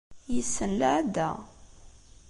Yessen 0.33 0.71
lɛada. 0.79 1.29